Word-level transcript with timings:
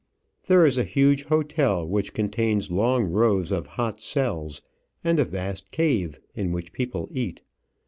There 0.47 0.65
is 0.65 0.79
a 0.79 0.83
huge 0.83 1.25
hotel, 1.25 1.87
which 1.87 2.15
contains 2.15 2.71
long 2.71 3.03
rows 3.03 3.51
of 3.51 3.67
hot 3.77 4.01
cells, 4.01 4.59
and 5.03 5.19
a 5.19 5.23
vast 5.25 5.69
cave 5.69 6.19
in 6.33 6.51
which 6.51 6.73
people 6.73 7.07
eat. 7.11 7.41